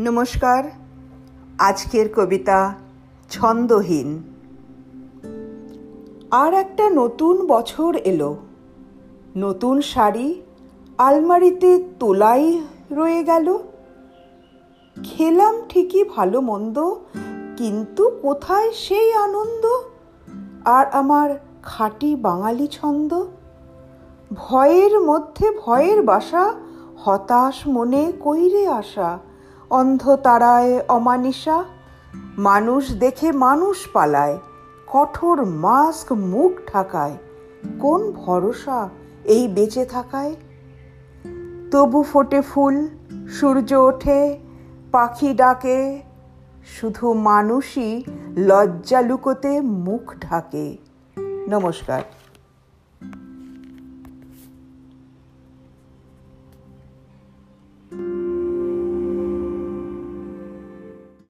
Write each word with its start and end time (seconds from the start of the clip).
নমস্কার। 0.00 0.64
আজকের 1.58 2.14
কবিতা 2.14 2.74
ছন্দহীন। 3.30 4.22
আর 6.30 6.54
একটা 6.54 6.90
নতুন 6.90 7.46
বছর 7.46 7.96
এলো। 7.96 8.36
নতুন 9.36 9.80
শাড়ি, 9.80 10.42
আলমারিতে 10.98 11.84
তোলাই 12.00 12.60
রয়ে 12.90 13.24
গেল। 13.24 13.58
খেলাম 15.02 15.54
ঠিকই 15.68 16.04
ভালো 16.04 16.40
মন্দ, 16.40 16.94
কিন্তু 17.56 18.10
কোথায় 18.22 18.72
সেই 18.72 19.12
আনন্দ? 19.12 19.66
আর 20.64 20.86
আমার 20.86 21.38
খাঁটি 21.62 22.16
বাঙালি 22.16 22.66
ছন্দ? 22.66 23.24
ভয়ের 24.32 25.00
মধ্যে 25.00 25.50
ভয়ের 25.50 26.02
বাসা, 26.02 26.54
হতাশ 26.96 27.66
মনে 27.66 28.12
কইরে 28.20 28.66
আসা। 28.66 29.18
অন্ধ 29.70 30.16
তারায় 30.16 30.82
অমানিসা, 30.88 31.64
মানুষ 32.38 32.92
দেখে 32.92 33.32
মানুষ 33.32 33.88
পালায়, 33.92 34.38
কঠোর 34.86 35.44
মাস্ক 35.44 36.12
মুখ 36.12 36.52
ঢাকায়, 36.72 37.16
কোন 37.80 38.12
ভরসা 38.12 38.88
এই 39.24 39.48
বেঁচে 39.48 39.84
থাকায়? 39.84 40.34
তবু 41.70 42.02
ফোটে 42.02 42.40
ফুল, 42.40 42.88
সূর্য 43.28 43.72
ওঠে, 43.72 44.38
পাখি 44.92 45.34
ডাকে, 45.34 46.02
শুধু 46.80 47.12
মানুষই 47.12 48.04
লজ্জা 48.36 49.00
লুকোতে 49.00 49.60
মুখ 49.60 50.14
ঢাকে। 50.20 50.76
নমস্কার। 51.48 52.02